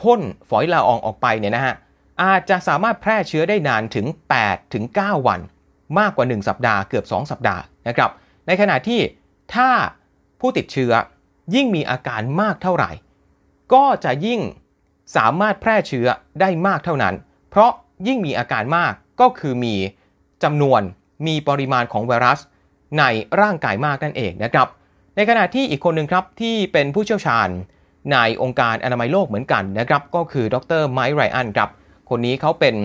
[0.00, 1.74] พ่นฝอยละอองออกไปเนี่ยนะฮะ
[2.22, 4.06] อาจจะสามารถแพร่เชื้อได้นานถึง
[4.40, 5.40] 8 ถึง 9 วัน
[5.98, 8.10] มากกว่า 1 สัปดาห์เกือบ 2 สัปดาห์นะครับ
[8.46, 9.00] ในขณะที่
[9.54, 9.70] ถ้า
[10.40, 10.92] ผู้ติดเชื้อ
[11.54, 12.90] ยิ่งมีอาการมากเท่าไหร่
[13.72, 14.40] ก็จะยิ่ง
[15.16, 16.06] สามารถแพร่เชื้อ
[16.40, 17.14] ได้มากเท่านั้น
[17.50, 17.72] เพราะ
[18.06, 19.74] ยิ่งมีอาการมากก็คือมี
[20.44, 20.82] จำนวน
[21.26, 22.40] มีปริมาณของไวรัส
[22.98, 23.04] ใน
[23.40, 24.68] ร่างกายมากนั่นเองนะครับ
[25.16, 27.48] ในขณะที่อีกคนหนึ่งครับที่เป็นผู้เชี่ยวชาญ
[28.12, 31.70] ในองค์การอนามัยโลกเหมือนกันนะครับ ก็คือดรไมค์ไรอันครับ
[32.10, 32.76] คนนี้เขาเป็น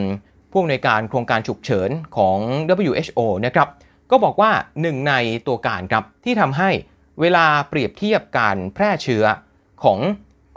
[0.52, 2.38] ผู้อำนวยการโครงการฉุกเฉินของ
[2.88, 3.68] WHO นะครับ
[4.12, 5.14] ก็บอกว่าหนึ่งใน
[5.48, 6.70] ตัวการครับที่ทำให้
[7.22, 9.24] เวลาเปรียบเทียบการแพร่เชื้อ
[9.84, 10.00] ของ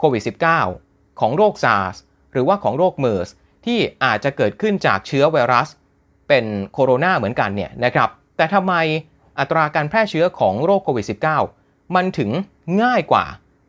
[0.03, 0.23] โควิด
[0.67, 1.95] -19 ของโรคซาร์ส
[2.31, 3.29] หรือว่าของโรคเมอร์ส
[3.65, 5.67] ที่อาจจะเกิดขึ้นจากเชื้อไวรัส
[6.27, 8.73] เป็นโคโรนาเหมือนกันเนี่ยนะครับ แต่ทำไม
[9.39, 11.05] อัตราการแพร่เชื้อของโรคโควิด
[11.51, 12.29] -19 มันถึง
[12.83, 13.25] ง่ายกว่า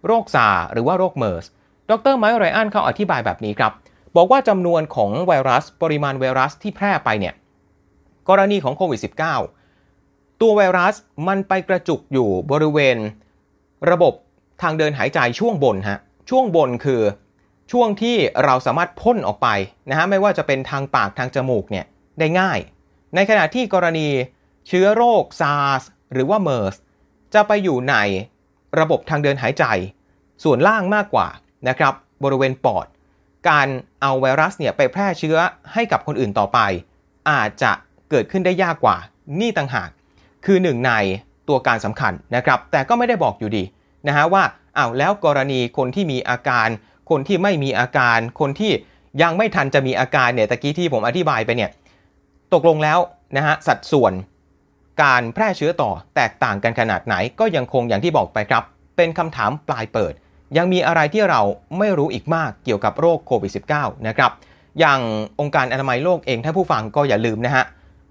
[0.06, 1.44] โรคซาร์หรือว่าโรคเมอร์ส
[1.90, 3.72] ดรไมค์ไรอันเขาอธิบายแบบนี้ครับ
[4.16, 7.34] บอกว่าจำนวนของไวรัสปริมาณไวรัสที่แพร่ไปเนี่ย
[8.28, 9.00] กรณีของโควิด
[9.72, 10.94] -19 ตัวไวรัส
[11.28, 12.96] มันไปกระจุกอยู่บริเวณ
[13.90, 14.14] ระบบ
[14.62, 15.98] ทางเดินหายใจช่วงบนฮะ
[16.30, 17.02] ช่วงบนคือ
[17.72, 19.48] ช่วงที่เราสามารถพ่นออกไป
[19.90, 21.84] นะฮะไม่ว่าจะเป็นทางปากทางจมูกเนี่ย
[22.18, 22.58] ได้ง่าย
[23.14, 24.08] ในขณะที่กรณี
[24.68, 25.82] เชื้อโรคซาร์ส
[26.12, 26.74] หรือว่าเมอร์ส
[27.34, 27.94] จะไปอยู่ใน
[28.80, 29.64] ระบบทางเดินหายใจ
[30.44, 31.28] ส่วนล่างมากกว่า
[31.68, 32.86] นะครับบริเวณปอด
[33.48, 33.68] การ
[34.02, 35.36] เอาไวรัสเนี่ยไปแพร่เชื้อ
[35.72, 36.58] ให้กับคนอื่นต่อไป
[37.30, 37.72] อาจจะ
[38.10, 38.96] เกิดขึ้นได้ยากกว่า
[39.40, 39.90] นี่ต่างหาก
[40.44, 40.92] คือหนึ่งใน
[41.48, 43.64] ตัวการสำคัญนะครับ แต่ก็ไม่ได้บอกอยู่ดี
[44.08, 44.42] นะฮะว่า
[44.78, 46.68] อ้าวแล้วกรณีคนที่มีอาการ
[47.10, 48.72] คนที่ไม่มีอาการ คนที่
[49.22, 51.70] ยังไม่ทันจะมีอาการเนี่ยตะกี้ที่ผมอธิบายไปเนี่ย
[52.54, 52.98] ตกลงแล้ว
[53.36, 54.12] นะฮะสัดส่วน
[55.02, 58.64] การแพร่เชื้อต่อแตกต่างกันขนาดไหน ก็ยังคงอย่างที่บอกไปครับ
[58.96, 60.12] เป็นคำถามปลายเปิด
[60.56, 61.40] ยังมีอะไรที่เรา
[61.78, 64.30] ไม่รู้อีกมากเกี่ยวกับโรคโควิด -19 นะครับ
[64.80, 65.00] อย่าง
[65.40, 67.64] องค์การอนามัยโลกเองถ้าผู้ฟังก็อย่าลืมนะฮะ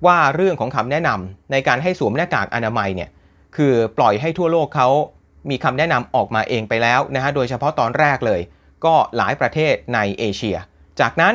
[0.06, 3.10] ว่าเรื่องของคำแนะนำในการให้สวมหน้ากากอนามัยเนี่ย
[3.56, 4.90] คือปล่อยให้ทั่วโลกเขา
[5.50, 8.42] มีคำแนะนำออกมาเองไปแล้วนะฮะโดยเฉพาะตอนแรกเลย
[8.86, 10.58] ก็หลายประเทศในเอเชีย
[11.00, 11.34] จากนั้น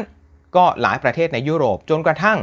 [0.57, 2.39] ก็หลายประเทศในยุโรปจนกระทั่ง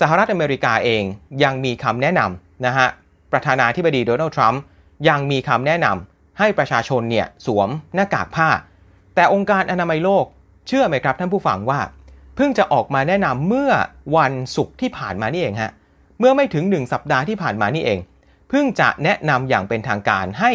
[0.00, 1.02] สหรัฐอเมริกาเอง
[1.42, 2.88] ยังมีคำแนะนำนะฮะ
[3.32, 4.62] ประธานาธิบดีโดนัลด์ทรัมป์
[5.08, 8.48] ยังมีคำแนะนำให้ประชาชนเนี่ยสวมหน้ากากผ้า
[9.14, 10.24] แต่องค์การอนามัยโลก
[10.66, 11.80] เชื่อไหมครับท่านผู้ฟังว่า
[12.36, 13.70] เพิ่งจะออกมาแนะนำเมื่อ
[14.16, 15.72] วันศุกร์ที่ผ่านมานี่เองฮะ
[16.18, 17.98] เมื่อไม่ถึง 1 สัปดาห์ที่ผ่านมานี่เอง
[18.48, 20.52] เพิ่งจะแนะนำอย่างเป็นทางการให้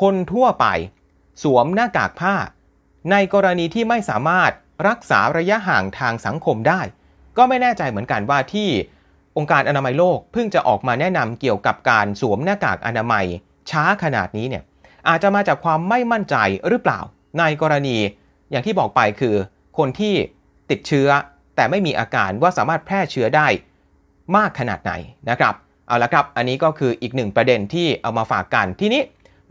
[0.00, 0.66] คนทั่วไป
[1.42, 2.34] สวมหน้ากากผ้า
[3.10, 4.50] ในกรณีที่ไม่สามารถ
[4.88, 6.80] รักษาระยะห่างทางสังคมได้
[7.36, 8.68] ก็ไม่แน่ใจเหมือนกันว่าที่
[9.36, 13.26] องค์การอนามัยโลกเพิ่งจะออกมาแนะนำเกี่ยวกับการสวมหน้ากากอนามัย
[13.70, 14.62] ช้าขนาดนี้เนี่ย
[15.08, 16.36] อาจจะมาจากความไม่มั่นใจ
[16.68, 17.00] หรือเปล่า
[17.38, 17.96] ในกรณี
[18.50, 19.34] อย่างที่บอกไปคือ
[19.78, 20.14] คนที่
[20.70, 21.08] ติดเชื้อ
[21.56, 23.46] แต่ไม่มีอาการว่าสามารถแพร่เชื้อได้
[24.36, 24.92] มากขนาดไหน
[25.30, 25.54] นะครับ
[25.88, 29.02] เอาละครับ อันนี้ก็คืออีกหนึ่งประเด็นที่เอามาฝากกันทีนี้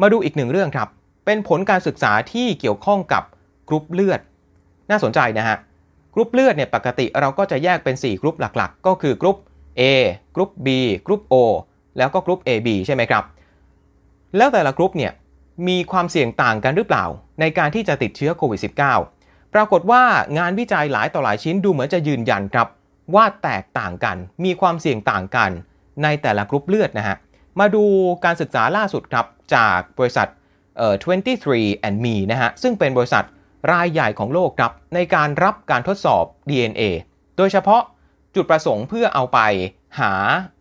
[0.02, 0.88] มาดูอีกหนึ่งเรื่องครับ
[1.26, 3.24] เป็นผลการศึกษาที่เกี่ยวข้องกับ
[3.68, 4.20] กรุ๊ปเลือด
[4.90, 5.58] น่าสนใจนะฮะ
[6.14, 9.38] กรุ๊ปเลือดเนี่ยปกติเราก็จะแยกเป็น 4 กรุ๊ปหลักๆ ก็คือกรุ๊ป
[9.80, 9.82] A
[10.36, 10.68] กรุ๊ป B
[11.06, 11.36] กรุ๊ป O
[11.98, 13.24] แล้วก็กรุ๊ป AB ใช่ไหมครับ
[14.38, 15.12] แล้วแต่ละกรุ๊ปเนี่ย
[15.68, 17.06] มีความเสี่ยงต่างกันหรือเปล่า
[17.40, 18.60] ในการที่จะติดเชื้อโควิด
[19.04, 20.04] -19 ปรากฏว่า
[20.38, 22.68] งานวิจัยหลายต่อหลายชิ้นดูเหมือนจะยืนยันครับ
[23.16, 25.52] ว่าแตกต่างกัน มีความเสี่ยงต่างกัน
[26.04, 27.18] ในแต่ละกรุ๊ปเลือดนะฮะ
[27.60, 27.84] มาดู
[28.26, 29.26] การศึกษาล่าสุดครับ
[29.56, 30.28] จากบริษัท
[30.78, 30.96] เอ่อ
[31.42, 33.24] 23 and me นะฮะ ซึ่งเป็นบริษัท
[33.72, 36.82] รายใหญ่ของโลกครับ ในการรับการทดสอบ DNA
[37.38, 37.82] โดยเฉพาะ
[38.36, 39.40] จุดประสงค์เพื่อเอาไป
[40.00, 40.14] หา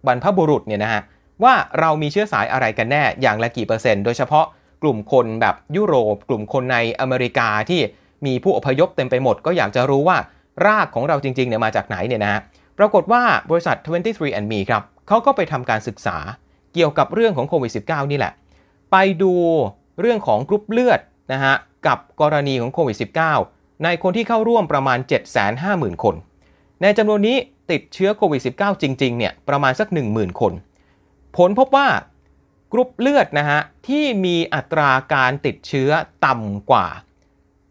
[0.06, 1.02] บรรพบุรุษเนี่ยนะฮะ
[1.44, 4.46] ว่าเรามีเชื้อสายอะไรกันแน่อย่างละกี่เปอร์เซ็นต์ โดยเฉพาะ
[4.82, 7.80] กลุ่มคนแบบยุโรป กลุ่มคนในอเมริกาที่
[8.26, 10.18] มีผู้อพยพเต็มไปหมด ก็อยากจะรู้ว่า
[10.66, 12.40] รากของเราจริงๆเนี่ยมาจากไหนเนี่ยนะฮะ
[12.78, 16.16] ปรากฏว่าบริษัท 23andMe ครับเขาก็ไปทำการศึกษา
[16.74, 18.32] เกี่ยวกับเรื่องของโควิด -19 นี่แหละ
[18.92, 19.34] ไปดู
[20.00, 21.00] เรื่องของกรุ๊ปเลือด
[21.32, 21.54] นะฮะ
[21.86, 22.96] กับกรณีของโควิด
[23.40, 24.98] -19 ในคนที่เข้าร่วมประมาณ
[25.50, 26.14] 750,000 คน
[26.82, 27.36] ในจำนวนนี้
[27.70, 30.52] ติดเชื้อโควิด -19 จริงๆเนี่ยประมาณสัก 10,000 คน
[31.36, 31.88] ผลพบว่า
[32.72, 35.90] กรุ๊ปเลือดนะฮะที่มีอัตราการติดเชื้อ
[36.26, 36.86] ต่ำกว่า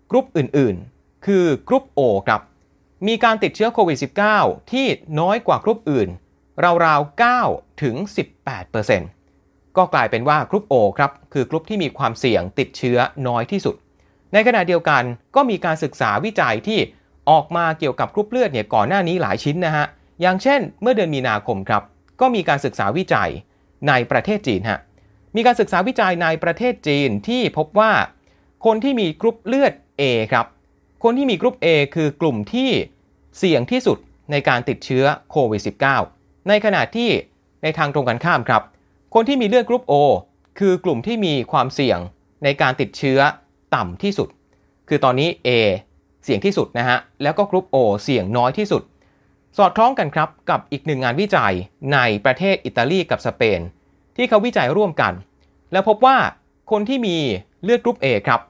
[0.10, 2.42] กรุ๊ปอื่นๆ คือกรุ๊ป O ครับ
[3.08, 3.98] มีการติดเชื้อโควิด
[4.34, 4.86] -19 ที่
[5.20, 6.10] น้อยกว่ากรุ๊ปอื่น
[6.86, 7.96] ราวๆ9ถึง
[8.62, 9.21] 18%
[9.78, 13.76] ก็กลายเป็นว่ากรุ๊ป O ครับคือกรุ๊ปที่มีความเสี่ยงติดเชื้อน้อยที่สุด
[14.34, 15.04] ในขณะเดียวกัน
[15.36, 16.80] ก็มีการศึกษาวิจัยที่
[17.30, 19.86] ออกมาเกี่ยวกับกรุ๊ปเลือดเนี่ยก่อนหน้านี้หลายชิ้นนะฮะ
[20.22, 21.84] อย่างเช่น เมื่อเดือนมีนาคมครับ
[22.22, 23.30] ก็มีการศึกษาวิจัย
[23.88, 24.80] ในประเทศจีนฮะ
[25.36, 27.92] มีการศึกษาวิจัยในประเทศจีนที่พบว่า
[28.66, 30.46] คนที่มีกรุ๊ปเลือด A ครับ
[31.04, 32.70] คนที่มีกรุ๊ป A คือกลุ่มที่
[33.38, 33.98] เสี่ยงที่สุด
[34.32, 35.62] ในการติดเชื้อโควิด
[36.06, 37.10] -19 ในขณะที่
[37.64, 38.64] ในทางตรงกันข้ามครับ
[39.14, 39.94] คนที่มีเลือดกรุ๊ป O
[40.60, 42.00] คือกลุ่มที่มีความเสี่ยง
[42.44, 43.20] ในการติดเชื้อ
[43.76, 44.30] ต่ำที่สุด
[44.88, 45.50] คือตอนนี้ A
[46.24, 48.84] เสี่ยงที่สุดนะฮะ แล้วก็กรุ๊ป O เสี่ยงน้อยที่สุด
[49.58, 51.54] สอดคล้องกันครับกับอีกหนึ่งงานวิจัย
[51.94, 53.60] ในประเทศอิตาลีกับสเปน
[54.16, 55.14] ที่เขาวิจัยร่วมกัน
[55.72, 56.18] แล้วพบว่า
[56.72, 57.18] คนที่มี
[57.64, 58.42] เลือดกรุ๊ป A ครับ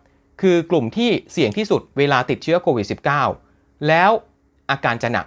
[0.41, 2.87] คือกลุ่มที่เสี่ยงที่สุดเวลาติดเชื้อโควิด
[3.37, 4.11] -19 แล้ว
[4.69, 5.25] อาการจะหนัก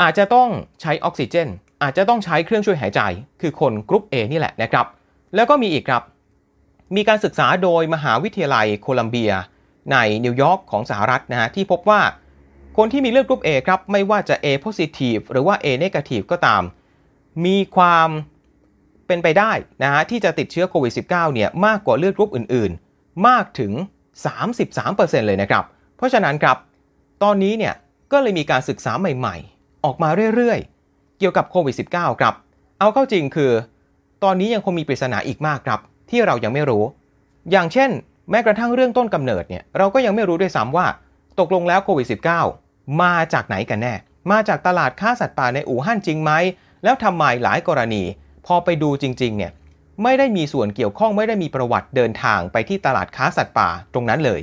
[0.00, 0.48] อาจจะต้อง
[0.80, 1.48] ใช้ออกซิเจน
[1.82, 3.00] อาจจะต้องใช้เครื่องช่วยหายใจ
[3.40, 4.86] คือคนกรุ๊ป A นี่แหละนะครับ
[5.34, 6.02] แล้วก็มีอีกครับ
[6.96, 9.32] มีการศึกษาโดยมหาวิทยาลัยโคลัมเบีย
[9.92, 12.00] ในนิวยอร์กของสหรัฐนะฮะที่พบว่า
[12.76, 16.62] คนที่มีเลือดกรุ๊ป A ครับ ไม่ว่าจะ A positive หรือว่า A negative ก็ตาม
[17.44, 18.08] มีความ
[19.06, 23.72] เป็นไปได้นะฮะที่จะติดเชื้อโควิด -19 เนี่ยมากกว่าเลือดกรุ๊ปอื่นๆ มากถึง
[24.50, 25.64] 33%เลยนะครับ
[25.96, 26.56] เพราะฉะนั้นครับ
[27.22, 27.74] ตอนนี้เนี่ย
[28.12, 30.73] ก็เลยมีการศึกษาใหม่ ๆ ออกมาเรื่อยๆ
[31.24, 32.34] กี่ยวกับโควิด -19 ครับ
[32.80, 33.52] เอาเข้าจริงคือ
[34.24, 36.84] ตอนนี้ยังคงมีปริศนาอีกมากครับ ที่เรายังไม่รู้
[37.50, 37.90] อย่างเช่น
[38.30, 40.86] แม้กระทั่งเรื่องต้นกำเนิดเนี่ยเราก็ยังไม่รู้ด้วยซ้ำว่า
[41.38, 42.06] ตกลงแล้วโควิด
[42.52, 43.94] -19 มาจากไหนกันแน่
[44.30, 46.32] มาจากตลาดค้าสัตว์ป่าในอู่ฮั่นจริงไหม
[46.84, 48.02] แล้วทำไมหลายกรณี
[48.46, 49.52] พอไปดูจริงๆเนี่ย
[50.02, 54.40] ไม่ได้มีส่วนเกี่ยวข้องไม่ได้มีประวัติเดินทางไปที่ตลาดค้าสัตว์ป่าตรงนั้นเลย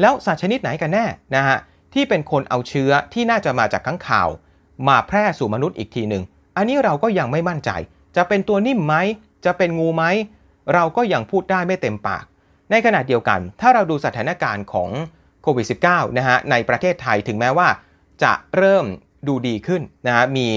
[0.00, 1.58] แล้วสัตว์ชนิดไหนกันแน่นะฮะ
[1.94, 4.28] ที่เป็นคนเอาเชื้อที่น่าจะมาจากข้างข่าว
[4.88, 6.22] มาแพร่สู่มนุษย์อีกทีหนึ่ง
[6.56, 7.70] อันนี้เราก็ยังไม่มั่นใจ
[8.16, 8.94] จะเป็นตัวนิ่มไหม
[9.44, 10.04] จะเป็นงูไหม
[10.74, 12.24] เราก็ยังพูดได้ไม่เต็มปาก
[12.70, 14.90] ในขณะเดียวกัน ถ้าเราดูสถานการณ์ของ
[15.42, 17.68] โควิด -19 นะฮะ ในประเทศไทยถึงแม้ว่า
[18.22, 18.86] จะเริ่ม
[19.28, 20.48] ดูดีขึ้นนะฮะ มี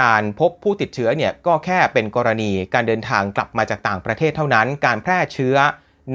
[0.00, 5.56] การพบผู้ติดเชื้อเนี่ยก็แค่เป็นกรณีการเดินทางกลับมาจากต่างประเทศเท่านั้น การแพร่เชื้อ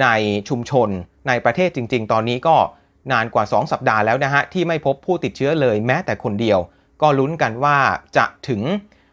[0.01, 0.07] ใน
[0.49, 0.89] ชุมชน
[1.27, 2.55] ในประเทศจริง ๆ ตอนนี้ก็
[3.11, 6.59] นานกว่า 2 สัปดาห์แล้วนะฮะที่ไม่พบผู้ติดเชื้อเลยแม้แต่คนเดียว
[7.03, 7.77] ก็ลุ้นกันว่า
[8.17, 8.61] จะถึง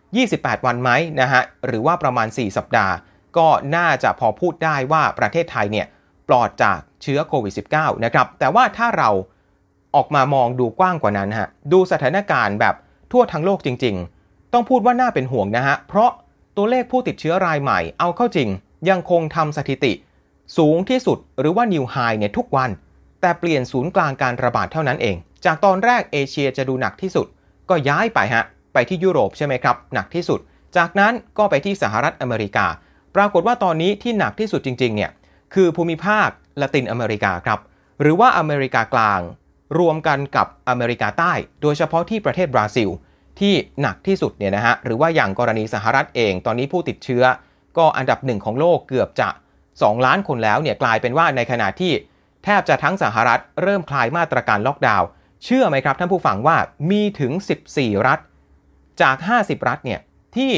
[0.06, 2.94] 28 วันไหมนะฮะหรือว่าประมาณ 4 สัปดาห์
[3.36, 5.86] ก็น่าจะพอพูดได้ว่าประเทศไทยเนี่ย
[6.28, 9.10] ปลอดจากเชื้อโควิด -19 นะครับแต่ว่าถ้าเรา
[9.94, 12.74] ออกมามองดูกว้างกว่านั้นฮะดูสถานการณ์แบบ
[13.12, 16.10] ทั่วทั้งโลกจริง ๆ ต้องพูดว่าน่าเป็นห่วงนะฮะเพราะ
[16.56, 18.48] ตัวเลขผู้ติดเชื้อรายใหม่เอาเข้าจริง
[18.88, 19.92] ยังคงทำสถิติ
[20.58, 22.70] สูงที่สุดหรือว่านิวไฮเนี่ยทุกวัน
[23.20, 27.26] แต่เปลี่ยนศูนย์กลางการระบาดเท่านั้นเอง จากตอนแรกเอเชียจะดูหนักที่สุด
[27.70, 30.40] ก็ย้ายไปฮะไปที่ยุโรปใช่ไหมครับหนักที่สุด
[30.76, 32.66] จากนั้นก็ไปที่สหรัฐอเมริกา
[33.16, 35.10] ปรากฏว่าตอนนี้ที่หนักที่สุดจริงๆเนี่ย
[35.54, 36.28] คือภูมิภาค
[36.60, 37.60] ละตินอเมริกาครับ
[38.00, 39.20] หรือว่าอเมริกากลาง
[39.78, 42.88] รวมกันกับอเมริกาใต้ โดยเฉพาะที่ประเทศบราซิล
[43.40, 47.24] ที่หนักที่สุดเนี่ยนะฮะหรือว่าอย่างกรณีสหรัฐเอง ตอนนี้ผู้ติดเชื้อ
[47.78, 49.28] ก็อันดับหนึ่งของโลกเกือบจะ
[49.68, 51.92] 2 ล้านคนแล้วเนี่ยกลายเป็นว่าในขณะที่
[52.44, 55.08] แทบจะทั้งสหรัฐเริ่มคลายมาตรการล็อกดาวน์
[55.44, 56.56] เชื่อไหมครับท่านผู้ฟังว่า
[56.90, 57.32] มีถึง
[57.70, 58.18] 14 รัฐ
[59.02, 60.00] จาก 50 รัฐเนี่ย
[60.36, 60.52] ที่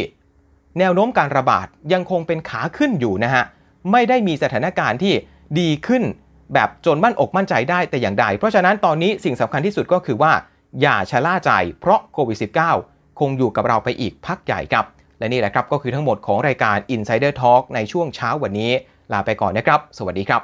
[0.78, 3.44] แนวโน้มการระบาดยังคงเป็นขาขึ้นอยู่นะฮะ
[3.92, 5.14] ไม่ได้มีสถานการณ์ที่
[5.60, 6.02] ดีขึ้น
[6.54, 10.32] แบบจนมั่นอกมั่นใจได้แต่อย่างใด เพราะฉะนั้นตอนนี้สิ่งสำคัญที่สุดก็คือว่า
[10.80, 12.38] อย่าชะล่าใจเพราะโควิด
[12.78, 14.84] -19 คงอยู่กับเราไปอีกพักใหญ่ครับ
[15.18, 18.70] และนี่แหละครับก็คือทั้งหมดของรายการ Insider Talk ในช่วงเช้าวันนี้
[19.12, 20.42] ลาไปก่อนนะครับ สวัสดีครับ